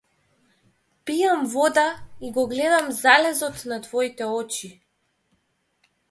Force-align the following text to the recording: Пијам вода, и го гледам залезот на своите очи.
Пијам 1.09 1.41
вода, 1.55 1.83
и 2.27 2.31
го 2.37 2.45
гледам 2.53 2.89
залезот 2.99 3.61
на 3.73 3.77
своите 3.89 4.31
очи. 4.39 4.71